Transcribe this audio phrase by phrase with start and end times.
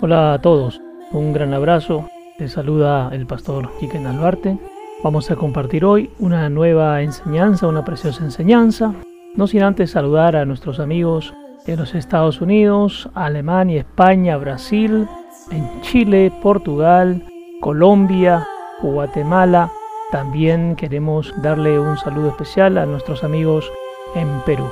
[0.00, 2.08] Hola a todos, un gran abrazo.
[2.38, 4.58] Les saluda el pastor Quique Alvarte.
[5.02, 8.94] Vamos a compartir hoy una nueva enseñanza, una preciosa enseñanza.
[9.34, 11.32] No sin antes saludar a nuestros amigos
[11.66, 15.08] en los Estados Unidos, Alemania, España, Brasil,
[15.50, 17.24] en Chile, Portugal,
[17.60, 18.46] Colombia,
[18.82, 19.72] Guatemala.
[20.12, 23.70] También queremos darle un saludo especial a nuestros amigos
[24.14, 24.68] en Perú.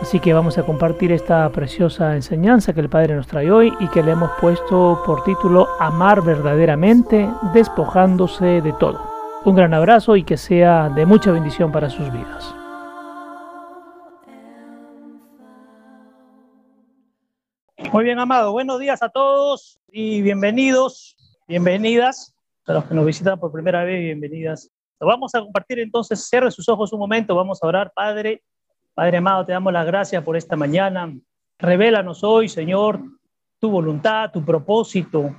[0.00, 3.88] Así que vamos a compartir esta preciosa enseñanza que el Padre nos trae hoy y
[3.88, 9.00] que le hemos puesto por título Amar verdaderamente, despojándose de todo.
[9.44, 12.54] Un gran abrazo y que sea de mucha bendición para sus vidas.
[17.92, 18.52] Muy bien, amado.
[18.52, 21.16] Buenos días a todos y bienvenidos,
[21.46, 22.34] bienvenidas
[22.66, 24.70] a los que nos visitan por primera vez, bienvenidas.
[24.98, 28.42] Vamos a compartir entonces, cierre sus ojos un momento, vamos a orar, Padre.
[28.94, 31.10] Padre amado, te damos las gracias por esta mañana.
[31.58, 33.00] Revélanos hoy, Señor,
[33.58, 35.34] tu voluntad, tu propósito,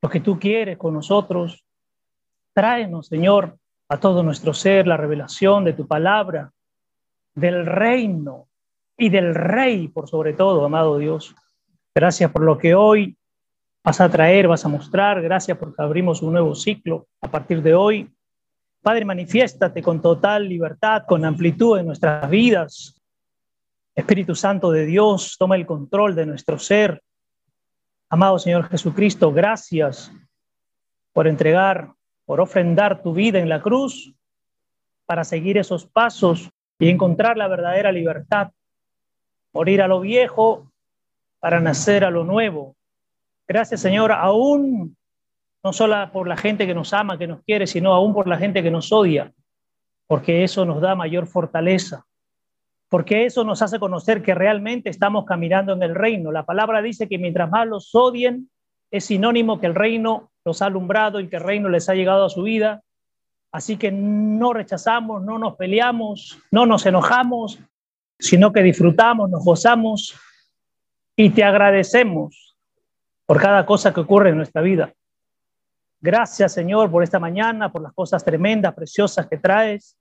[0.00, 1.64] lo que tú quieres con nosotros.
[2.54, 3.58] Tráenos, Señor,
[3.90, 6.50] a todo nuestro ser la revelación de tu palabra,
[7.34, 8.48] del reino
[8.96, 11.34] y del rey, por sobre todo, amado Dios.
[11.94, 13.18] Gracias por lo que hoy
[13.84, 15.20] vas a traer, vas a mostrar.
[15.20, 18.10] Gracias porque abrimos un nuevo ciclo a partir de hoy.
[18.82, 23.00] Padre, manifiéstate con total libertad, con amplitud en nuestras vidas.
[23.94, 27.02] Espíritu Santo de Dios, toma el control de nuestro ser.
[28.08, 30.12] Amado Señor Jesucristo, gracias
[31.12, 31.92] por entregar,
[32.24, 34.14] por ofrendar tu vida en la cruz
[35.04, 38.52] para seguir esos pasos y encontrar la verdadera libertad.
[39.52, 40.70] Morir a lo viejo
[41.40, 42.76] para nacer a lo nuevo.
[43.48, 44.97] Gracias Señor, aún
[45.62, 48.38] no solo por la gente que nos ama, que nos quiere, sino aún por la
[48.38, 49.32] gente que nos odia,
[50.06, 52.06] porque eso nos da mayor fortaleza,
[52.88, 56.32] porque eso nos hace conocer que realmente estamos caminando en el reino.
[56.32, 58.50] La palabra dice que mientras más los odien,
[58.90, 62.24] es sinónimo que el reino los ha alumbrado y que el reino les ha llegado
[62.24, 62.82] a su vida.
[63.52, 67.58] Así que no rechazamos, no nos peleamos, no nos enojamos,
[68.18, 70.18] sino que disfrutamos, nos gozamos
[71.16, 72.56] y te agradecemos
[73.26, 74.94] por cada cosa que ocurre en nuestra vida.
[76.00, 79.96] Gracias, Señor, por esta mañana, por las cosas tremendas, preciosas que traes.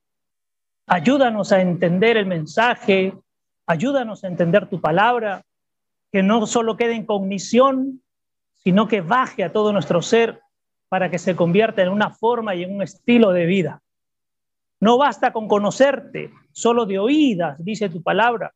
[0.86, 3.14] Ayúdanos a entender el mensaje,
[3.66, 5.42] ayúdanos a entender tu palabra,
[6.12, 8.02] que no solo quede en cognición,
[8.54, 10.42] sino que baje a todo nuestro ser
[10.88, 13.82] para que se convierta en una forma y en un estilo de vida.
[14.80, 18.54] No basta con conocerte, solo de oídas, dice tu palabra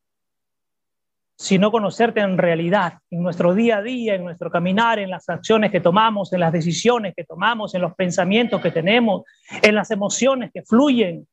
[1.38, 5.72] sino conocerte en realidad, en nuestro día a día, en nuestro caminar, en las acciones
[5.72, 9.24] que tomamos, en las decisiones que tomamos, en los pensamientos que tenemos,
[9.62, 11.28] en las emociones que fluyen,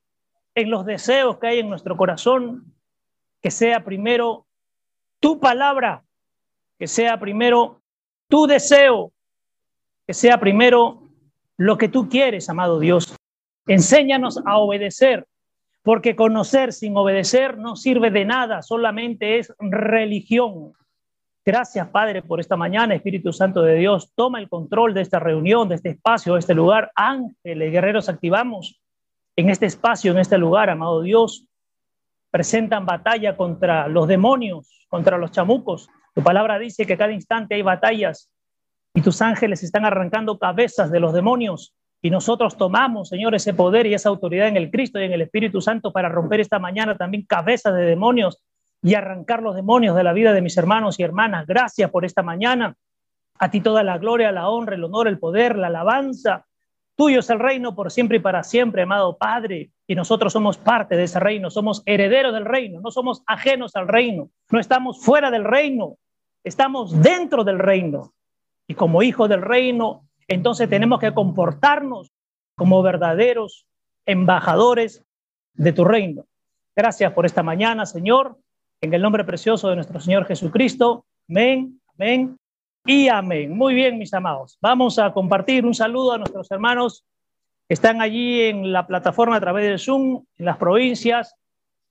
[0.54, 2.74] en los deseos que hay en nuestro corazón,
[3.42, 4.46] que sea primero
[5.20, 6.02] tu palabra,
[6.78, 7.82] que sea primero
[8.28, 9.12] tu deseo,
[10.06, 11.02] que sea primero
[11.56, 13.14] lo que tú quieres, amado Dios.
[13.66, 15.26] Enséñanos a obedecer
[15.82, 20.72] porque conocer sin obedecer no sirve de nada, solamente es religión.
[21.44, 24.12] Gracias, Padre, por esta mañana, Espíritu Santo de Dios.
[24.14, 26.92] Toma el control de esta reunión, de este espacio, de este lugar.
[26.94, 28.80] Ángeles, guerreros, activamos
[29.34, 31.46] en este espacio, en este lugar, amado Dios.
[32.30, 35.88] Presentan batalla contra los demonios, contra los chamucos.
[36.14, 38.30] Tu palabra dice que cada instante hay batallas
[38.92, 43.86] y tus ángeles están arrancando cabezas de los demonios y nosotros tomamos, Señor, ese poder
[43.86, 46.96] y esa autoridad en el Cristo y en el Espíritu Santo para romper esta mañana
[46.96, 48.40] también cabezas de demonios
[48.82, 51.46] y arrancar los demonios de la vida de mis hermanos y hermanas.
[51.46, 52.76] Gracias por esta mañana.
[53.40, 56.46] A ti toda la gloria, la honra, el honor, el poder, la alabanza.
[56.96, 59.70] Tuyo es el reino por siempre y para siempre, amado Padre.
[59.86, 63.88] Y nosotros somos parte de ese reino, somos herederos del reino, no somos ajenos al
[63.88, 65.96] reino, no estamos fuera del reino,
[66.44, 68.12] estamos dentro del reino.
[68.68, 72.12] Y como hijos del reino, entonces tenemos que comportarnos
[72.54, 73.66] como verdaderos
[74.04, 75.02] embajadores
[75.54, 76.26] de tu reino.
[76.76, 78.38] Gracias por esta mañana, Señor,
[78.80, 81.04] en el nombre precioso de nuestro Señor Jesucristo.
[81.28, 82.38] Amén, amén
[82.84, 83.56] y amén.
[83.56, 84.58] Muy bien, mis amados.
[84.60, 87.04] Vamos a compartir un saludo a nuestros hermanos
[87.66, 91.34] que están allí en la plataforma a través del Zoom, en las provincias.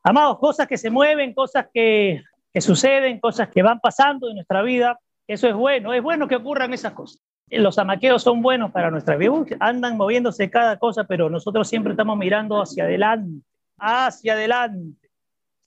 [0.04, 2.24] Amados, cosas que se mueven, cosas que,
[2.54, 4.98] que suceden, cosas que van pasando en nuestra vida.
[5.28, 7.22] Eso es bueno, es bueno que ocurran esas cosas.
[7.50, 9.32] Los amaqueos son buenos para nuestra vida.
[9.60, 13.46] Andan moviéndose cada cosa, pero nosotros siempre estamos mirando hacia adelante,
[13.78, 15.10] hacia adelante.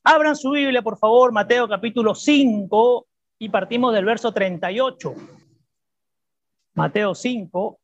[0.05, 3.07] Abran su Biblia, por favor, Mateo capítulo 5
[3.39, 5.15] y partimos del verso 38.
[6.75, 7.79] Mateo 5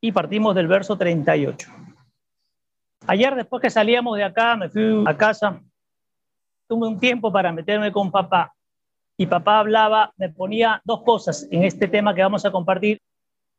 [0.00, 1.70] y partimos del verso 38.
[3.06, 5.60] Ayer después que salíamos de acá, me fui a casa,
[6.68, 8.54] tuve un tiempo para meterme con papá
[9.16, 13.00] y papá hablaba, me ponía dos cosas en este tema que vamos a compartir.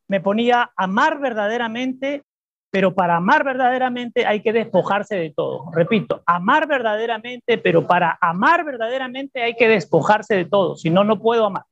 [0.08, 2.24] Me ponía amar verdaderamente,
[2.72, 5.72] pero para amar verdaderamente hay que despojarse de todo.
[5.72, 11.20] Repito, amar verdaderamente, pero para amar verdaderamente hay que despojarse de todo, si no, no
[11.20, 11.64] puedo amar.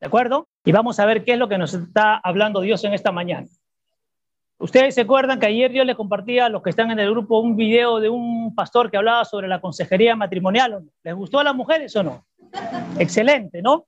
[0.00, 0.48] ¿De acuerdo?
[0.64, 3.46] Y vamos a ver qué es lo que nos está hablando Dios en esta mañana.
[4.58, 7.40] Ustedes se acuerdan que ayer yo les compartía a los que están en el grupo
[7.40, 10.84] un video de un pastor que hablaba sobre la consejería matrimonial.
[11.02, 12.26] ¿Les gustó a las mujeres o no?
[12.98, 13.86] Excelente, ¿no?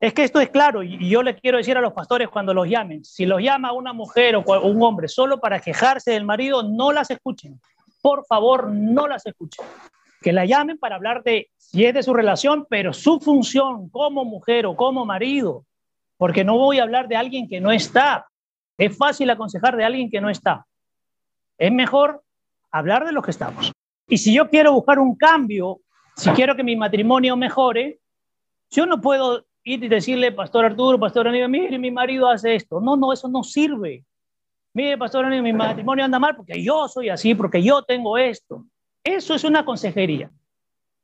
[0.00, 2.68] Es que esto es claro y yo le quiero decir a los pastores cuando los
[2.68, 6.92] llamen, si los llama una mujer o un hombre solo para quejarse del marido, no
[6.92, 7.60] las escuchen.
[8.00, 9.66] Por favor, no las escuchen.
[10.20, 14.24] Que la llamen para hablar de si es de su relación, pero su función como
[14.24, 15.64] mujer o como marido,
[16.16, 18.26] porque no voy a hablar de alguien que no está.
[18.76, 20.64] Es fácil aconsejar de alguien que no está.
[21.58, 22.22] Es mejor
[22.70, 23.72] hablar de los que estamos.
[24.06, 25.80] Y si yo quiero buscar un cambio,
[26.16, 27.98] si quiero que mi matrimonio mejore,
[28.70, 32.80] yo no puedo y decirle, Pastor Arturo, Pastor Aníbal, mire, mi marido hace esto.
[32.80, 34.04] No, no, eso no sirve.
[34.72, 38.64] Mire, Pastor Aníbal, mi matrimonio anda mal porque yo soy así, porque yo tengo esto.
[39.04, 40.30] Eso es una consejería.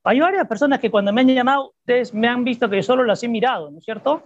[0.04, 3.04] Hay varias personas que cuando me han llamado, ustedes me han visto que yo solo
[3.04, 4.22] las he mirado, ¿no es cierto?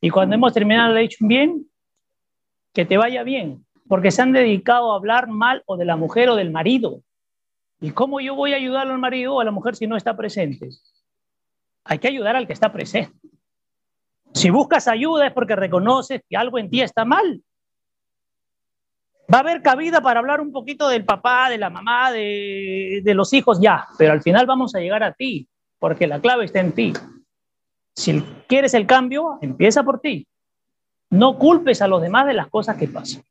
[0.00, 1.66] Y cuando hemos terminado le he dicho, bien,
[2.72, 6.28] que te vaya bien, porque se han dedicado a hablar mal o de la mujer
[6.28, 7.02] o del marido.
[7.80, 10.16] ¿Y cómo yo voy a ayudar al marido o a la mujer si no está
[10.16, 10.68] presente?
[11.84, 13.16] Hay que ayudar al que está presente.
[14.32, 17.42] Si buscas ayuda es porque reconoces que algo en ti está mal.
[19.32, 23.32] Va a haber cabida para hablar un poquito del papá, de la mamá, de, los
[23.32, 25.48] hijos, ya, pero al final vamos a llegar a ti,
[25.78, 26.92] porque la clave está en ti.
[27.94, 30.26] Si quieres el cambio, empieza por ti.
[31.10, 33.22] No culpes a los demás de las cosas que pasan.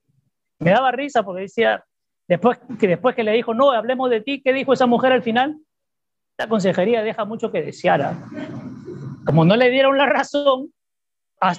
[0.60, 1.84] Me daba risa porque decía,
[2.28, 5.24] después que, después que le dijo, no, hablemos de ti, ¿qué dijo esa mujer al
[5.24, 5.58] final?
[6.40, 8.02] La consejería deja mucho que desear.
[8.02, 8.18] ¿ah?
[9.26, 10.74] Como no le dieron la razón,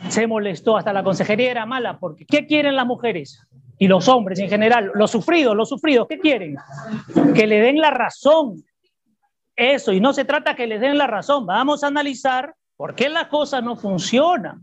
[0.08, 3.46] se molestó, hasta la consejería era mala, porque ¿qué quieren las mujeres?
[3.78, 6.56] Y los hombres en general, los sufridos, los sufridos, ¿qué quieren?
[7.34, 8.64] Que le den la razón.
[9.54, 13.10] Eso, y no se trata que les den la razón, vamos a analizar por qué
[13.10, 14.58] la cosa no funciona.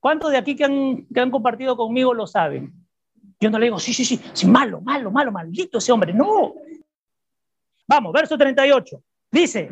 [0.00, 2.72] ¿Cuántos de aquí que han, compartido conmigo lo saben?
[3.38, 6.14] Yo no le digo, sí, sí, sí, sí, malo, malo, malo, maldito ese hombre.
[6.14, 6.54] No.
[7.86, 9.02] Vamos, verso 38.
[9.30, 9.70] Dice,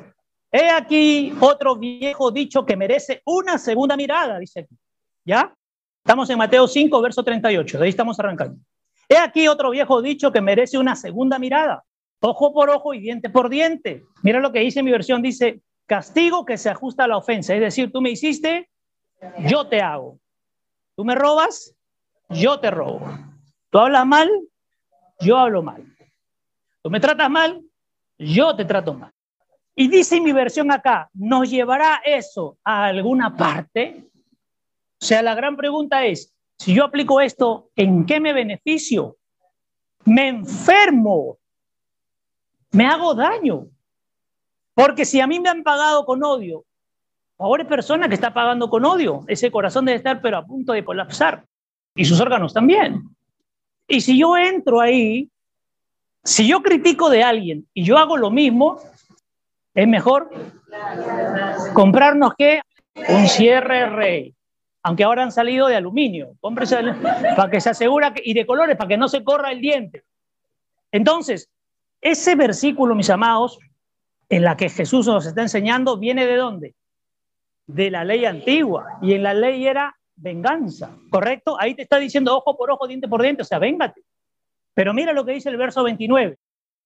[0.51, 4.77] he aquí otro viejo dicho que merece una segunda mirada, dice aquí.
[5.25, 5.55] ¿Ya?
[5.99, 7.79] Estamos en Mateo 5, verso 38.
[7.79, 8.61] De ahí estamos arrancando.
[9.09, 11.83] He aquí otro viejo dicho que merece una segunda mirada.
[12.21, 14.05] Ojo por ojo y diente por diente.
[14.23, 15.23] Mira lo que dice mi versión.
[15.23, 17.55] Dice, castigo que se ajusta a la ofensa.
[17.55, 18.69] Es decir, tú me hiciste,
[19.47, 20.19] yo te hago.
[20.97, 21.75] Tú me robas,
[22.29, 23.01] yo te robo.
[23.71, 24.31] Tú hablas mal,
[25.21, 25.85] yo hablo mal.
[26.83, 27.63] Tú me tratas mal,
[28.19, 29.14] yo te trato mal.
[29.77, 34.09] Y dice mi versión acá, ¿nos llevará eso a alguna parte?
[35.01, 39.17] O sea, la gran pregunta es, si yo aplico esto, ¿en qué me beneficio?
[40.05, 41.39] Me enfermo,
[42.71, 43.67] me hago daño.
[44.75, 46.65] Porque si a mí me han pagado con odio
[47.37, 49.25] Pobre persona que está pagando con odio.
[49.27, 51.45] Ese corazón debe estar pero a punto de colapsar.
[51.95, 53.03] Y sus órganos también.
[53.89, 55.31] Y si yo entro ahí,
[56.23, 58.81] si yo critico de alguien y yo hago lo mismo,
[59.75, 60.31] es mejor
[61.73, 62.61] comprarnos qué?
[63.09, 64.35] Un cierre rey.
[64.83, 66.35] Aunque ahora han salido de aluminio.
[66.41, 66.77] Cómprese
[67.37, 70.05] para que se asegura que, y de colores para que no se corra el diente.
[70.93, 71.51] Entonces,
[72.01, 73.59] ese versículo, mis amados,
[74.29, 76.75] en la que Jesús nos está enseñando, viene de dónde?
[77.67, 81.57] de la ley antigua y en la ley era venganza, ¿correcto?
[81.59, 84.03] Ahí te está diciendo ojo por ojo, diente por diente, o sea, véngate.
[84.75, 86.37] Pero mira lo que dice el verso 29.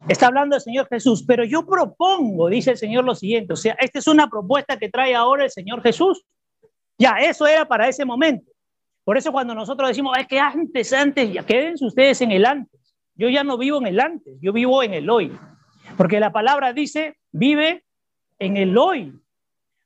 [0.07, 3.77] Está hablando el Señor Jesús, pero yo propongo, dice el Señor, lo siguiente, o sea,
[3.81, 6.25] esta es una propuesta que trae ahora el Señor Jesús.
[6.97, 8.51] Ya, eso era para ese momento.
[9.05, 12.95] Por eso cuando nosotros decimos, es que antes, antes, ya quédense ustedes en el antes.
[13.15, 15.37] Yo ya no vivo en el antes, yo vivo en el hoy.
[15.97, 17.85] Porque la palabra dice, vive
[18.39, 19.13] en el hoy.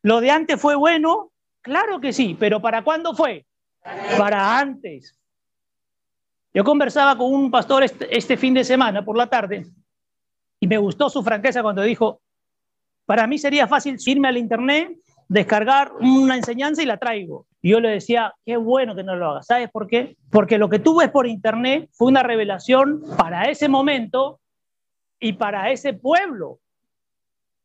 [0.02, 1.30] ¿Lo de antes fue bueno?
[1.62, 3.46] Claro que sí, pero ¿para cuándo fue?
[4.18, 5.16] Para antes.
[6.52, 9.66] Yo conversaba con un pastor este, este, fin de semana por la tarde
[10.62, 12.20] y me gustó su franqueza cuando dijo,
[13.04, 17.46] para mí sería fácil irme al internet, descargar una enseñanza y la traigo.
[17.60, 19.46] Y yo le decía, qué bueno que no lo hagas.
[19.46, 20.16] ¿Sabes por qué?
[20.30, 24.38] Porque lo que tú ves por internet fue una revelación para ese momento
[25.18, 26.60] y para ese pueblo.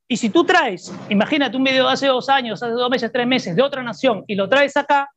[0.08, 3.28] Y si tú traes, imagínate un video de hace dos años, hace dos meses, tres
[3.28, 5.08] meses, de otra nación, y lo traes acá,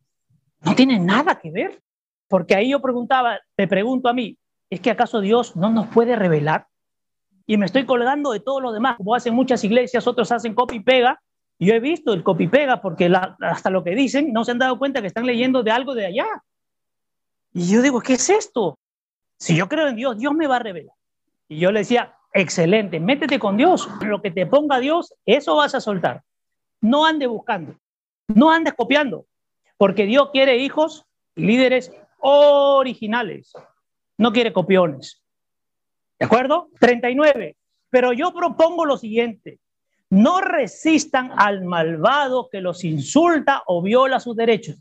[0.60, 1.80] no tiene nada que ver.
[2.28, 4.36] Porque ahí yo preguntaba, te pregunto a mí,
[4.68, 6.66] ¿es que acaso Dios no nos puede revelar?
[7.50, 10.76] Y me estoy colgando de todo lo demás, como hacen muchas iglesias, otros hacen copy
[10.76, 11.20] y pega.
[11.58, 14.60] Yo he visto el copy y pega porque hasta lo que dicen no se han
[14.60, 16.28] dado cuenta que están leyendo de algo de allá.
[17.52, 18.78] Y yo digo, ¿qué es esto?
[19.36, 20.94] Si yo creo en Dios, Dios me va a revelar.
[21.48, 23.88] Y yo le decía, excelente, métete con Dios.
[24.00, 26.22] Lo que te ponga Dios, eso vas a soltar.
[26.80, 27.74] No ande buscando,
[28.28, 29.26] no andes copiando,
[29.76, 31.04] porque Dios quiere hijos
[31.34, 33.54] y líderes originales,
[34.18, 35.19] no quiere copiones.
[36.20, 36.68] ¿De acuerdo?
[36.78, 37.56] 39.
[37.88, 39.58] Pero yo propongo lo siguiente.
[40.10, 44.76] No resistan al malvado que los insulta o viola sus derechos.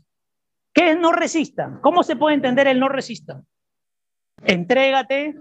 [0.74, 1.80] ¿Qué es no resistan?
[1.80, 3.46] ¿Cómo se puede entender el no resistan?
[4.44, 5.36] Entrégate,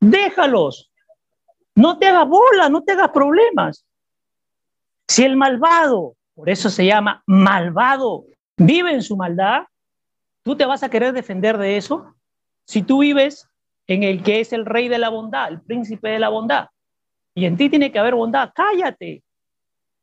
[0.00, 0.92] déjalos.
[1.74, 3.86] No te hagas bola, no te hagas problemas.
[5.08, 8.24] Si el malvado, por eso se llama malvado,
[8.56, 9.62] vive en su maldad,
[10.42, 12.14] ¿tú te vas a querer defender de eso?
[12.66, 13.48] Si tú vives
[13.86, 16.68] en el que es el rey de la bondad, el príncipe de la bondad,
[17.34, 19.22] y en ti tiene que haber bondad, cállate.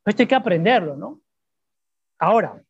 [0.06, 1.20] Esto hay que aprenderlo, ¿no?
[2.20, 2.62] Ahora,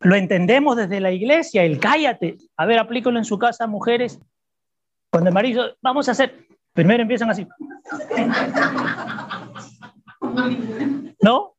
[0.00, 2.36] lo entendemos desde la iglesia, el cállate.
[2.56, 4.20] A ver, aplícalo en su casa, mujeres.
[5.10, 7.46] Cuando el marido, vamos a hacer, primero empiezan así.
[11.22, 11.56] ¿No?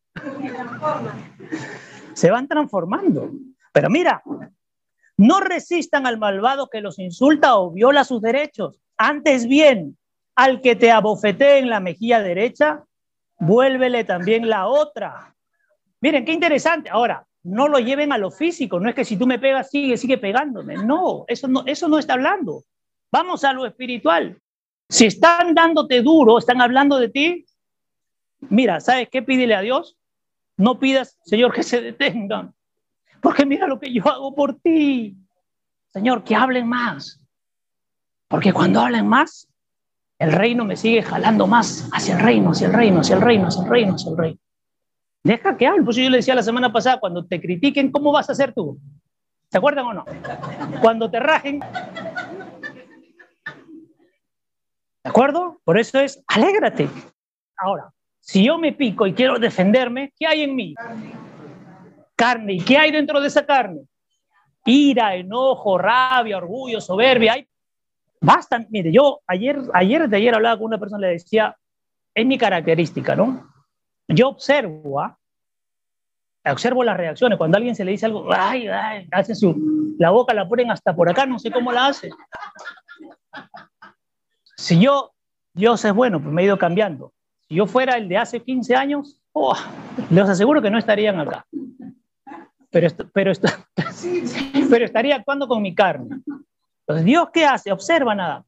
[2.13, 3.31] Se van transformando.
[3.73, 4.23] Pero mira,
[5.17, 8.79] no resistan al malvado que los insulta o viola sus derechos.
[8.97, 9.97] Antes bien,
[10.35, 12.83] al que te abofetee en la mejilla derecha,
[13.39, 15.35] vuélvele también la otra.
[16.01, 16.89] Miren, qué interesante.
[16.89, 18.79] Ahora, no lo lleven a lo físico.
[18.79, 20.77] No es que si tú me pegas, sigue, sigue pegándome.
[20.77, 22.63] No, eso no, eso no está hablando.
[23.11, 24.39] Vamos a lo espiritual.
[24.89, 27.45] Si están dándote duro, están hablando de ti,
[28.49, 29.21] mira, ¿sabes qué?
[29.21, 29.97] Pídele a Dios.
[30.57, 32.53] No pidas, Señor, que se detengan.
[33.21, 35.15] Porque mira lo que yo hago por ti.
[35.89, 37.21] Señor, que hablen más.
[38.27, 39.47] Porque cuando hablen más,
[40.19, 43.47] el reino me sigue jalando más hacia el reino, hacia el reino, hacia el reino,
[43.47, 44.39] hacia el reino, hacia el reino.
[45.23, 45.83] Deja que hable.
[45.83, 48.79] Pues yo le decía la semana pasada, cuando te critiquen, ¿cómo vas a hacer tú?
[49.49, 50.05] ¿Se acuerdan o no?
[50.81, 51.59] Cuando te rajen.
[55.03, 55.59] ¿De acuerdo?
[55.63, 56.89] Por eso es, alégrate.
[57.57, 60.73] Ahora, si yo me pico y quiero defenderme, ¿qué hay en mí?
[62.15, 62.53] Carne.
[62.53, 63.81] ¿Y qué hay dentro de esa carne?
[64.65, 67.33] Ira, enojo, rabia, orgullo, soberbia.
[67.33, 67.47] Hay...
[68.25, 68.65] Basta.
[68.69, 71.55] Mire, yo ayer, ayer de ayer hablaba con una persona le decía,
[72.13, 73.51] es mi característica, ¿no?
[74.07, 75.17] Yo observo, ¿ah?
[76.51, 77.37] observo las reacciones.
[77.37, 80.71] Cuando a alguien se le dice algo, ay, ay, hace su, la boca la ponen
[80.71, 82.09] hasta por acá, no sé cómo la hace.
[84.57, 85.11] Si yo,
[85.53, 87.13] Dios es bueno, pues me he ido cambiando.
[87.47, 89.55] Si yo fuera el de hace 15 años, oh,
[90.09, 91.45] les aseguro que no estarían acá.
[92.71, 93.31] Pero, pero,
[94.69, 96.21] pero estaría actuando con mi carne.
[96.87, 97.71] Entonces, ¿Dios qué hace?
[97.71, 98.45] Observa nada.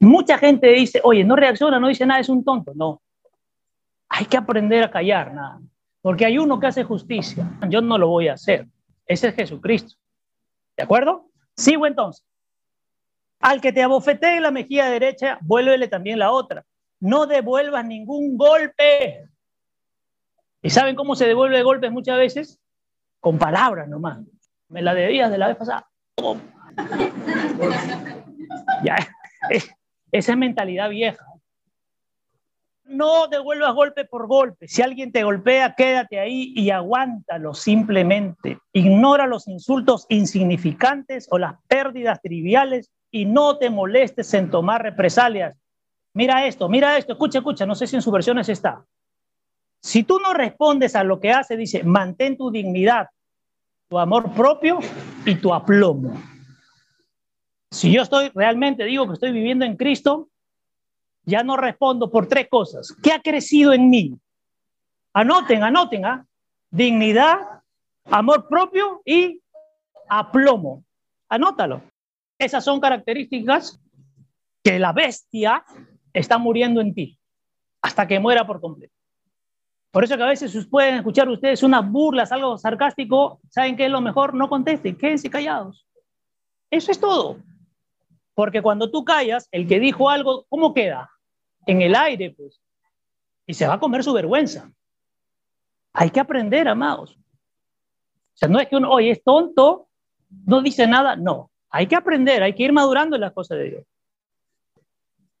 [0.00, 2.72] Mucha gente dice, oye, no reacciona, no dice nada, es un tonto.
[2.74, 3.02] No,
[4.08, 5.60] hay que aprender a callar, nada.
[6.00, 7.46] Porque hay uno que hace justicia.
[7.68, 8.66] Yo no lo voy a hacer.
[9.06, 9.96] Ese es Jesucristo.
[10.76, 11.26] ¿De acuerdo?
[11.56, 12.24] Sigo entonces.
[13.40, 16.64] Al que te abofetee la mejilla derecha, vuélvele también la otra.
[17.00, 19.28] No devuelvas ningún golpe.
[20.62, 22.60] ¿Y saben cómo se devuelve golpes muchas veces?
[23.20, 24.18] Con palabras nomás.
[24.68, 25.88] Me la debías de la vez pasada.
[30.12, 31.28] esa es mentalidad vieja
[32.88, 34.66] no devuelvas golpe por golpe.
[34.66, 38.58] Si alguien te golpea, quédate ahí y aguántalo simplemente.
[38.72, 45.56] Ignora los insultos insignificantes o las pérdidas triviales y no te molestes en tomar represalias.
[46.14, 48.84] Mira esto, mira esto, escucha, escucha, no sé si en sus versiones está.
[49.80, 53.08] Si tú no respondes a lo que hace, dice, mantén tu dignidad,
[53.88, 54.78] tu amor propio
[55.24, 56.14] y tu aplomo.
[57.70, 60.28] Si yo estoy realmente, digo que estoy viviendo en Cristo,
[61.24, 62.94] ya no respondo por tres cosas.
[63.02, 64.14] ¿Qué ha crecido en mí?
[65.12, 66.26] Anoten, anoten, ¿ah?
[66.70, 67.38] Dignidad,
[68.06, 69.40] amor propio y
[70.08, 70.84] aplomo.
[71.28, 71.82] Anótalo.
[72.38, 73.80] Esas son características
[74.62, 75.64] que la bestia
[76.12, 77.18] está muriendo en ti
[77.82, 78.94] hasta que muera por completo.
[79.90, 83.90] Por eso que a veces pueden escuchar ustedes unas burlas, algo sarcástico, ¿saben qué es
[83.90, 84.34] lo mejor?
[84.34, 85.86] No contesten, quédense callados.
[86.70, 87.38] Eso es todo.
[88.38, 91.10] Porque cuando tú callas, el que dijo algo, ¿cómo queda?
[91.66, 92.62] en el aire, pues.
[93.48, 94.70] Y se va a comer su vergüenza.
[95.92, 97.18] Hay que aprender, amados.
[97.18, 99.88] O sea, no es que uno, oye, es tonto,
[100.46, 101.50] no dice nada, no.
[101.68, 103.84] Hay que aprender, hay que ir madurando en las cosas de Dios.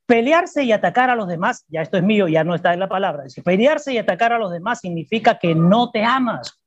[0.04, 2.88] Pelearse y atacar a los demás, ya esto es mío, ya no está en la
[2.88, 3.26] palabra.
[3.44, 6.60] Pelearse y atacar a los demás significa que no te amas.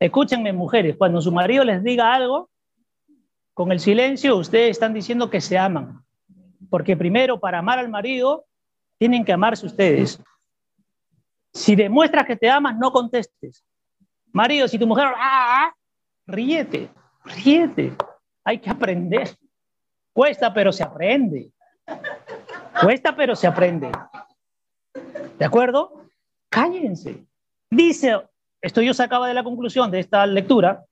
[0.00, 2.48] Escúchenme, mujeres, cuando su marido les diga algo,
[3.56, 6.04] con el silencio ustedes están diciendo que se aman.
[6.68, 8.44] Porque primero, para amar al marido,
[8.98, 10.18] Tienen que amarse ustedes.
[11.52, 13.62] Si demuestras que te amas, no contestes.
[14.32, 15.70] Marido, si tu mujer, ah,
[16.26, 16.88] ríete,
[17.24, 17.92] ríete.
[18.42, 19.36] Hay que aprender.
[20.14, 21.50] Cuesta, pero se aprende.
[22.80, 23.90] Cuesta, pero se aprende.
[25.38, 26.06] ¿De acuerdo?
[26.48, 27.26] Cállense.
[27.68, 28.18] Dice,
[28.62, 30.85] esto yo sacaba de la conclusión de esta lectura,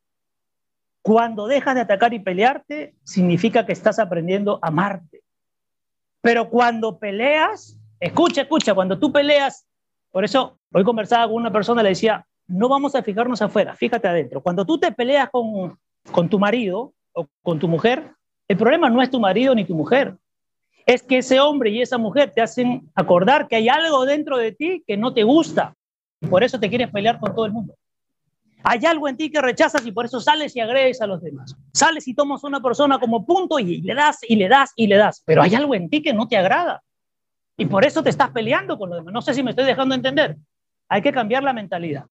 [1.04, 5.22] cuando dejas de atacar y pelearte, significa que estás aprendiendo a amarte.
[6.22, 9.66] Pero cuando peleas, escucha, escucha, cuando tú peleas,
[10.10, 14.08] por eso hoy conversaba con una persona, le decía, no vamos a fijarnos afuera, fíjate
[14.08, 14.40] adentro.
[14.42, 15.78] Cuando tú te peleas con,
[16.10, 18.10] con tu marido o con tu mujer,
[18.48, 20.16] el problema no es tu marido ni tu mujer.
[20.86, 24.52] Es que ese hombre y esa mujer te hacen acordar que hay algo dentro de
[24.52, 25.74] ti que no te gusta.
[26.22, 27.74] Y por eso te quieres pelear con todo el mundo.
[28.66, 31.54] Hay algo en ti que rechazas y por eso sales y agredes a los demás.
[31.74, 34.86] Sales y tomas a una persona como punto y le das y le das y
[34.86, 35.22] le das.
[35.26, 36.82] Pero hay algo en ti que no te agrada.
[37.58, 39.12] Y por eso te estás peleando con los demás.
[39.12, 40.36] No sé si me estoy dejando entender.
[40.88, 42.06] Hay que cambiar la mentalidad.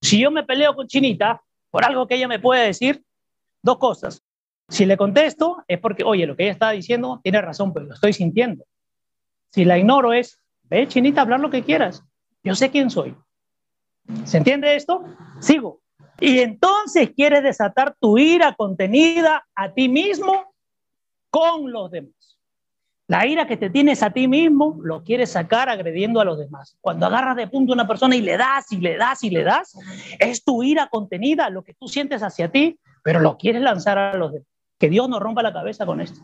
[0.00, 3.04] Si yo me peleo con Chinita por algo que ella me puede decir,
[3.62, 4.22] dos cosas.
[4.66, 7.94] Si le contesto es porque, oye, lo que ella está diciendo tiene razón, pero lo
[7.94, 8.64] estoy sintiendo.
[9.50, 12.02] Si la ignoro es, ve, Chinita, hablar lo que quieras.
[12.42, 13.14] Yo sé quién soy.
[14.24, 15.04] ¿Se entiende esto?
[15.40, 15.82] Sigo.
[16.20, 20.52] Y entonces quieres desatar tu ira contenida a ti mismo
[21.30, 22.12] con los demás.
[23.06, 26.76] La ira que te tienes a ti mismo lo quieres sacar agrediendo a los demás.
[26.80, 29.44] Cuando agarras de punto a una persona y le das y le das y le
[29.44, 29.78] das,
[30.18, 34.14] es tu ira contenida, lo que tú sientes hacia ti, pero lo quieres lanzar a
[34.14, 34.48] los demás.
[34.78, 36.20] Que Dios nos rompa la cabeza con esto.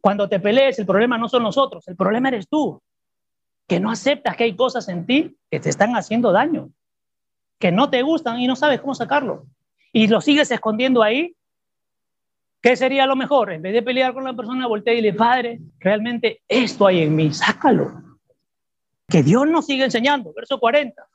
[0.00, 2.80] Cuando te pelees, el problema no son nosotros, el problema eres tú.
[3.66, 6.70] Que no aceptas que hay cosas en ti que te están haciendo daño
[7.58, 9.46] que no te gustan y no sabes cómo sacarlo.
[9.92, 11.34] Y lo sigues escondiendo ahí.
[12.60, 13.52] ¿Qué sería lo mejor?
[13.52, 17.14] En vez de pelear con la persona, voltea y dile, Padre, realmente esto hay en
[17.14, 18.02] mí, sácalo.
[19.08, 20.32] Que Dios nos sigue enseñando.
[20.34, 21.06] Verso 40.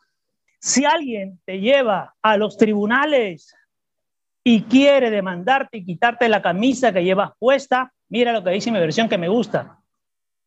[0.60, 3.54] Si alguien te lleva a los tribunales
[4.44, 8.80] y quiere demandarte y quitarte la camisa que llevas puesta, mira lo que dice mi
[8.80, 9.80] versión que me gusta.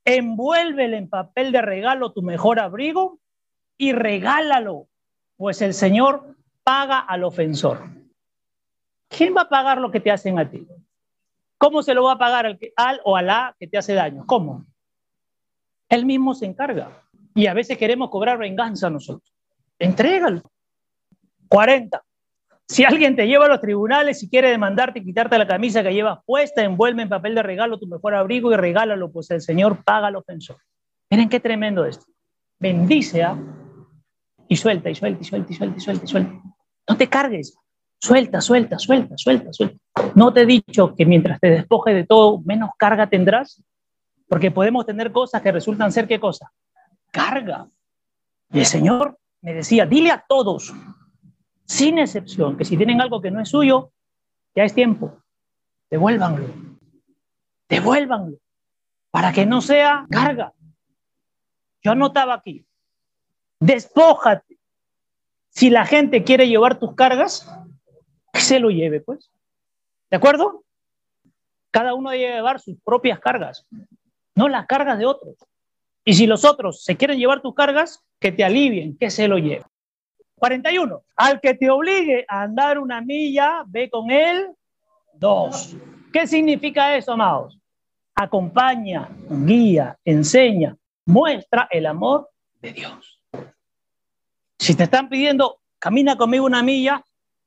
[0.04, 3.18] Envuélvele en papel de regalo tu mejor abrigo
[3.76, 4.88] y regálalo
[5.37, 7.88] pues el Señor paga al ofensor.
[9.09, 10.66] ¿Quién va a pagar lo que te hacen a ti?
[11.59, 14.25] ¿Cómo se lo va a pagar al, al o a la que te hace daño?
[14.27, 14.64] ¿Cómo?
[15.88, 17.03] Él mismo se encarga.
[17.35, 19.33] Y a veces queremos cobrar venganza a nosotros.
[19.79, 20.42] Entrégalo.
[21.49, 22.03] 40.
[22.68, 25.94] Si alguien te lleva a los tribunales y quiere demandarte y quitarte la camisa que
[25.94, 29.85] llevas puesta, envuelve en papel de regalo tu mejor abrigo y regálalo, pues el Señor
[29.85, 30.57] paga al ofensor.
[31.09, 32.07] Miren qué tremendo esto.
[32.59, 33.38] Bendice a
[34.48, 36.42] y suelta, y suelta, y suelta, y suelta, y suelta, y suelta.
[36.88, 37.59] No te cargues.
[37.98, 39.78] Suelta, suelta, suelta, suelta, suelta.
[40.14, 43.62] No te he dicho que mientras te despoje de todo, menos carga tendrás,
[44.28, 46.52] porque podemos tener cosas que resultan ser qué cosa?
[47.11, 47.68] Carga.
[48.52, 50.74] Y el Señor me decía, dile a todos,
[51.64, 53.92] sin excepción, que si tienen algo que no es suyo,
[54.54, 55.22] ya es tiempo.
[55.90, 56.46] Devuélvanlo.
[57.68, 58.37] Devuélvanlo.
[59.11, 60.52] Para que no sea carga.
[61.82, 62.65] Yo anotaba aquí,
[63.60, 64.58] Despójate.
[65.50, 67.50] Si la gente quiere llevar tus cargas,
[68.32, 69.30] que se lo lleve, pues.
[70.10, 70.64] ¿De acuerdo?
[71.70, 73.66] Cada uno debe llevar sus propias cargas,
[74.34, 75.36] no las cargas de otros.
[76.04, 79.38] Y si los otros se quieren llevar tus cargas, que te alivien, que se lo
[79.38, 79.64] lleven.
[80.36, 81.02] 41.
[81.16, 84.54] Al que te obligue a andar una milla, ve con él
[85.14, 85.76] dos.
[86.12, 87.58] ¿Qué significa eso, amados?
[88.14, 93.15] Acompaña, guía, enseña, muestra el amor de Dios.
[94.58, 97.04] Si te están pidiendo, camina conmigo una milla,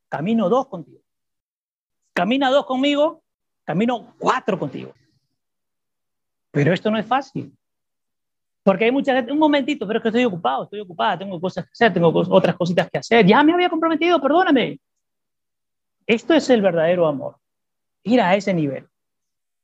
[0.08, 1.02] camino dos contigo.
[2.14, 3.24] Camina dos conmigo,
[3.64, 4.94] camino cuatro contigo.
[6.52, 7.54] Pero esto no es fácil.
[8.64, 11.66] Porque hay mucha gente, un momentito, pero es que estoy ocupado, estoy ocupada, tengo cosas
[11.66, 13.26] que hacer, tengo otras cositas que hacer.
[13.26, 14.80] Ya me había comprometido, perdóname.
[16.06, 17.38] Esto es el verdadero amor.
[18.04, 18.88] Ir a ese nivel.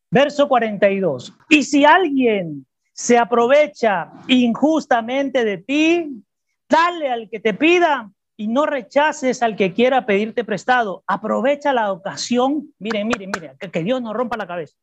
[0.09, 1.33] Verso 42.
[1.49, 6.23] Y si alguien se aprovecha injustamente de ti,
[6.69, 11.03] Dale al que te pida y no rechaces al que quiera pedirte prestado.
[11.07, 12.73] Aprovecha la ocasión.
[12.79, 14.75] Miren, miren, miren, que, Dios nos rompa la cabeza.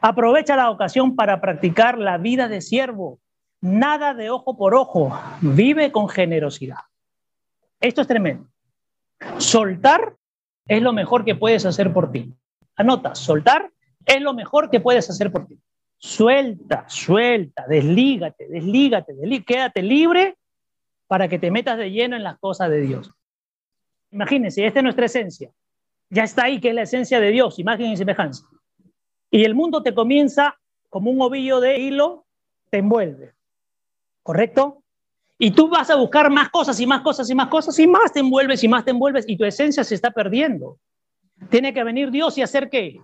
[0.00, 3.20] Aprovecha la ocasión para practicar la vida de siervo.
[3.60, 5.18] Nada de ojo por ojo.
[5.40, 6.80] Vive con generosidad.
[7.80, 8.48] Esto es tremendo.
[9.38, 10.16] Soltar
[10.66, 12.32] es lo mejor que puedes hacer por ti.
[12.76, 13.70] Anota, soltar
[14.04, 15.58] es lo mejor que puedes hacer por ti.
[15.96, 19.14] Suelta, suelta, deslígate, deslígate
[19.46, 20.36] quédate libre
[21.06, 23.12] para que te metas de lleno en las cosas de Dios.
[24.10, 25.50] Imagínense, esta es nuestra esencia.
[26.10, 28.46] Ya está ahí, que es la esencia de Dios, imagen y semejanza.
[29.30, 32.24] Y el mundo te comienza como un ovillo de hilo,
[32.70, 33.34] te envuelve.
[34.22, 34.84] ¿Correcto?
[35.38, 38.12] Y tú vas a buscar más cosas y más cosas y más cosas y más
[38.12, 40.78] te envuelves y más te envuelves y tu esencia se está perdiendo.
[41.50, 43.00] Tiene que venir Dios y hacer qué?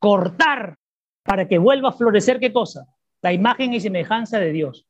[0.00, 0.76] Cortar
[1.22, 2.86] para que vuelva a florecer qué cosa?
[3.22, 4.86] La imagen y semejanza de Dios.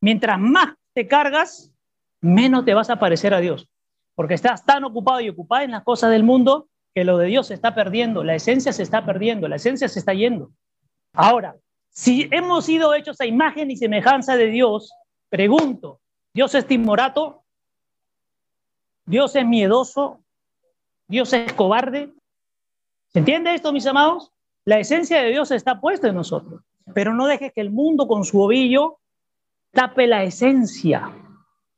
[0.00, 1.72] Mientras más te cargas,
[2.20, 3.68] menos te vas a parecer a Dios.
[4.14, 7.48] Porque estás tan ocupado y ocupada en las cosas del mundo que lo de Dios
[7.48, 10.50] se está perdiendo, la esencia se está perdiendo, la esencia se está yendo.
[11.12, 11.56] Ahora,
[11.90, 14.92] si hemos sido hechos a imagen y semejanza de Dios,
[15.28, 16.00] pregunto,
[16.32, 17.44] ¿Dios es timorato?
[19.04, 20.20] ¿Dios es miedoso?
[21.06, 22.12] ¿Dios es cobarde?
[23.08, 24.32] ¿Se entiende esto, mis amados?
[24.64, 28.24] La esencia de Dios está puesta en nosotros, pero no dejes que el mundo con
[28.24, 28.98] su ovillo
[29.70, 31.12] tape la esencia.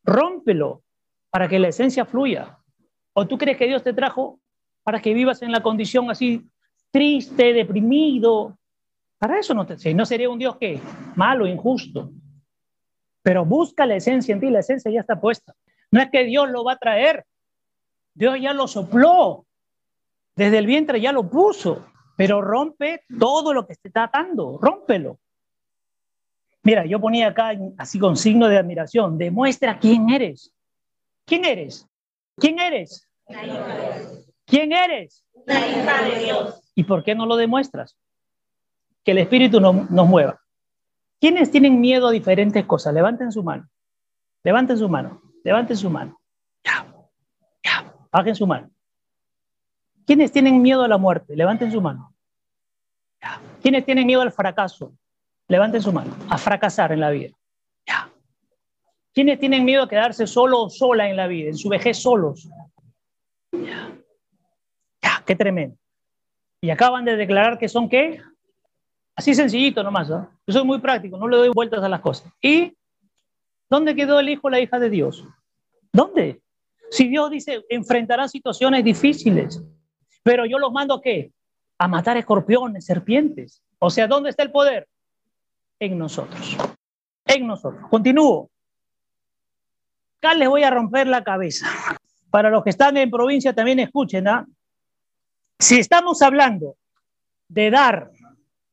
[0.09, 0.83] Rómpelo
[1.31, 2.59] para que la esencia fluya.
[3.13, 4.41] ¿O tú crees que Dios te trajo
[4.83, 6.49] para que vivas en la condición así
[6.91, 8.59] triste, deprimido.
[9.19, 10.81] Para eso no te, sería un Dios que
[11.17, 12.11] malo, injusto.
[13.23, 15.55] Pero busca la esencia en ti, la esencia ya está puesta.
[15.91, 17.25] No es que Dios lo va a traer.
[18.15, 19.45] Dios ya lo sopló.
[20.37, 21.85] Desde el vientre ya lo puso.
[22.17, 24.59] Pero rompe todo lo que te está atando.
[24.61, 25.19] Rómpelo.
[26.69, 29.17] Mira, yo ponía acá así con signo de admiración.
[29.17, 30.53] Demuestra quién eres.
[31.25, 31.89] ¿Quién eres?
[32.37, 33.09] ¿Quién eres?
[34.45, 35.25] ¿Quién eres?
[35.47, 36.61] La hija de Dios.
[36.75, 37.97] ¿Y por qué no lo demuestras?
[39.03, 40.43] Que el Espíritu nos mueva.
[41.19, 42.93] ¿Quiénes tienen miedo a diferentes cosas?
[42.93, 43.67] Levanten su mano.
[44.45, 45.23] Levanten su mano.
[45.45, 46.21] Levanten su mano.
[46.63, 46.87] Ya.
[47.65, 47.95] Ya.
[48.13, 48.69] Bajen su mano.
[50.05, 51.35] ¿Quiénes tienen miedo a la muerte?
[51.35, 52.15] Levanten su mano.
[53.23, 53.41] Ya.
[53.63, 54.93] ¿Quiénes tienen miedo al fracaso?
[55.49, 56.15] Levanten su mano.
[56.29, 57.35] A fracasar en la vida.
[57.87, 58.11] Ya.
[59.15, 62.49] ¿Quiénes tienen miedo a quedarse solo o sola en la vida, en su vejez solos?
[63.53, 63.91] Ya.
[65.03, 65.77] Ya, qué tremendo.
[66.61, 68.21] Y acaban de declarar que son qué?
[69.17, 70.31] Así sencillito nomás, ¿no?
[70.47, 72.33] Yo soy muy práctico, no le doy vueltas a las cosas.
[72.41, 72.77] ¿Y
[73.71, 75.25] dónde quedó el hijo, la hija de Dios?
[75.93, 76.41] ¿Dónde?
[76.91, 79.63] Si Dios dice, enfrentarán situaciones difíciles,
[80.23, 81.33] pero yo los mando a qué?
[81.79, 83.63] A matar escorpiones, serpientes.
[83.79, 84.89] O sea, ¿dónde está el poder?
[85.81, 86.57] En nosotros.
[87.25, 87.89] En nosotros.
[87.91, 88.51] Continúo.
[90.21, 91.67] Acá les voy a romper la cabeza.
[92.31, 94.47] Para los que están en provincia también escuchen, ¿ah?
[95.59, 96.77] Si estamos hablando
[97.49, 98.11] de dar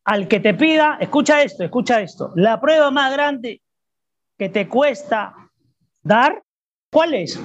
[0.04, 2.32] al que te pida, escucha esto, escucha esto.
[2.36, 3.62] La prueba más grande
[4.38, 5.34] que te cuesta
[6.04, 6.44] dar,
[6.92, 7.40] ¿cuál es?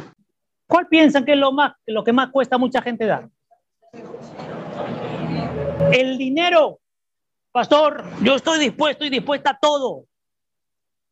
[0.66, 3.28] ¿Cuál piensan que es lo, más, lo que más cuesta mucha gente dar?
[5.92, 6.78] El dinero.
[7.52, 10.04] Pastor, yo estoy dispuesto y dispuesta a todo.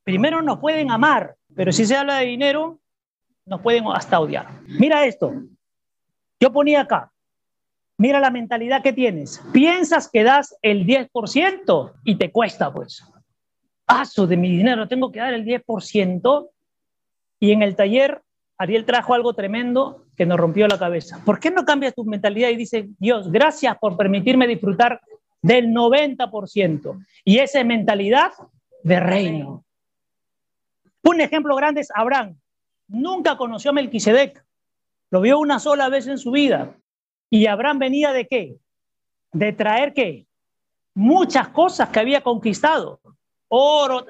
[0.05, 2.79] Primero nos pueden amar, pero si se habla de dinero,
[3.45, 4.49] nos pueden hasta odiar.
[4.67, 5.33] Mira esto.
[6.41, 7.13] Yo ponía acá,
[8.01, 9.43] Mira la mentalidad que tienes.
[9.53, 13.05] Piensas que das el 10% y te cuesta, pues.
[13.85, 16.49] Paso de mi dinero, tengo que dar el 10%.
[17.41, 18.23] Y en el taller,
[18.57, 21.21] Ariel trajo algo tremendo que nos rompió la cabeza.
[21.25, 25.01] ¿Por qué no cambias tu mentalidad y dices, Dios, gracias por permitirme disfrutar
[25.43, 27.07] del 90%?
[27.25, 28.33] Y esa es mentalidad
[28.83, 29.65] de reino.
[31.03, 32.39] Un ejemplo grande es Abraham.
[32.89, 34.45] Nunca conoció a Melquisedec.
[35.11, 36.77] Lo vio una sola vez en su vida.
[37.31, 38.57] Y Abraham venía de qué?
[39.33, 40.27] De traer qué?
[40.95, 43.01] Muchas cosas que había conquistado.
[43.49, 44.05] Oro,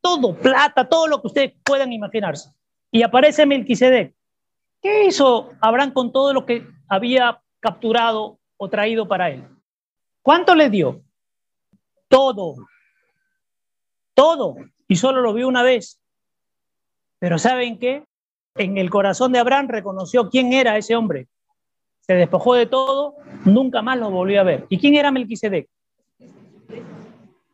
[0.00, 2.50] todo, plata, todo lo que ustedes puedan imaginarse.
[2.90, 4.14] Y aparece Melquisedec.
[4.82, 9.44] ¿Qué hizo Abraham con todo lo que había capturado o traído para él?
[10.22, 11.02] ¿Cuánto le dio?
[12.08, 12.54] Todo.
[14.14, 14.56] Todo.
[14.88, 16.00] Y solo lo vio una vez.
[17.18, 18.04] Pero ¿saben qué?
[18.54, 21.28] En el corazón de Abraham reconoció quién era ese hombre
[22.02, 24.66] se despojó de todo, nunca más lo volvió a ver.
[24.68, 25.68] ¿Y quién era Melquisedec?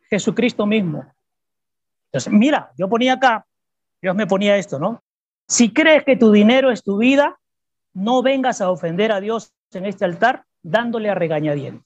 [0.09, 1.05] Jesucristo mismo.
[2.07, 3.45] Entonces, mira, yo ponía acá,
[4.01, 5.03] Dios me ponía esto, ¿no?
[5.47, 7.39] Si crees que tu dinero es tu vida,
[7.93, 11.85] no vengas a ofender a Dios en este altar dándole a regañadientes.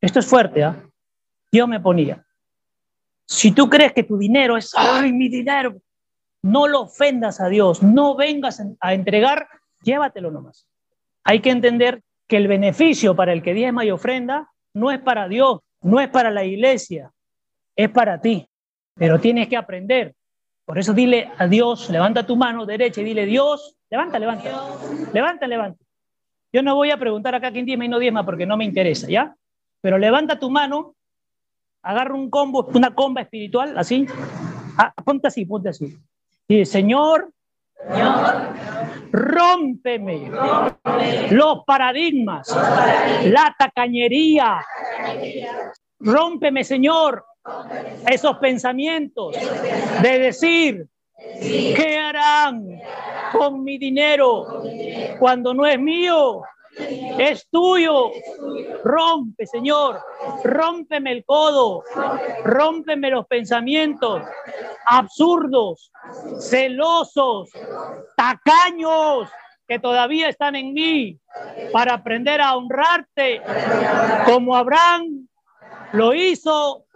[0.00, 0.82] Esto es fuerte, ¿ah?
[1.50, 2.24] Dios me ponía.
[3.26, 5.76] Si tú crees que tu dinero es, ay, mi dinero,
[6.42, 9.48] no lo ofendas a Dios, no vengas a entregar,
[9.82, 10.66] llévatelo nomás
[11.28, 15.28] hay que entender que el beneficio para el que diezma y ofrenda no es para
[15.28, 17.12] Dios, no es para la iglesia,
[17.76, 18.48] es para ti.
[18.94, 20.14] Pero tienes que aprender.
[20.64, 24.50] Por eso dile a Dios, levanta tu mano derecha y dile, Dios, levanta, levanta,
[25.12, 25.84] levanta, levanta.
[26.50, 29.06] Yo no voy a preguntar acá quién diezma y no diezma porque no me interesa,
[29.06, 29.36] ¿ya?
[29.80, 30.94] Pero levanta tu mano,
[31.82, 34.06] agarra un combo, una comba espiritual, así,
[34.76, 35.96] ah, ponte así, ponte así.
[36.48, 37.30] Y Señor,
[37.88, 38.54] Señor,
[39.12, 40.30] rómpeme,
[41.30, 42.48] los paradigmas,
[43.24, 44.64] la tacañería.
[46.00, 47.24] Rómpeme, Señor,
[48.06, 49.36] esos pensamientos
[50.02, 50.88] de decir
[51.40, 52.80] ¿Qué harán
[53.32, 54.62] con mi dinero
[55.18, 56.42] cuando no es mío?
[57.18, 58.10] Es tuyo.
[58.84, 60.00] Rompe, Señor.
[60.44, 61.82] Rómpeme el codo.
[62.44, 64.22] Rómpeme los pensamientos
[64.88, 65.92] absurdos,
[66.40, 67.50] celosos,
[68.16, 69.28] tacaños
[69.66, 71.18] que todavía están en mí
[71.72, 73.42] para aprender a honrarte
[74.24, 75.28] como Abraham
[75.92, 76.86] lo hizo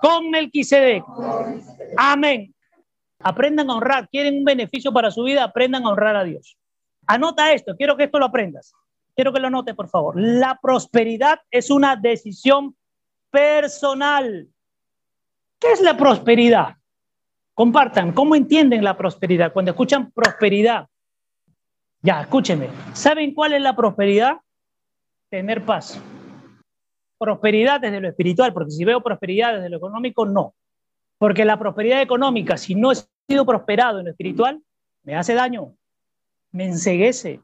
[0.00, 1.04] con Melquisedec.
[1.96, 2.54] Amén.
[3.20, 4.08] Aprendan a honrar.
[4.08, 5.44] ¿Quieren un beneficio para su vida?
[5.44, 6.56] Aprendan a honrar a Dios.
[7.06, 7.74] Anota esto.
[7.76, 8.74] Quiero que esto lo aprendas.
[9.14, 10.14] Quiero que lo note, por favor.
[10.16, 12.76] La prosperidad es una decisión
[13.30, 14.48] personal.
[15.58, 16.76] ¿Qué es la prosperidad?
[17.54, 19.52] Compartan, ¿cómo entienden la prosperidad?
[19.52, 20.88] Cuando escuchan prosperidad,
[22.04, 22.68] ya, escúchenme.
[22.92, 24.36] ¿Saben cuál es la prosperidad?
[25.30, 25.98] Tener paz.
[27.16, 30.54] Prosperidad desde lo espiritual, porque si veo prosperidad desde lo económico, no.
[31.16, 32.96] Porque la prosperidad económica, si no he
[33.26, 34.62] sido prosperado en lo espiritual,
[35.02, 35.74] me hace daño,
[36.50, 37.40] me enseguece,